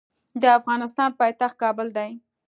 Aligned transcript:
د 0.41 0.43
افغانستان 0.59 1.09
پایتخت 1.19 1.55
کابل 1.63 1.87
دی. 1.97 2.09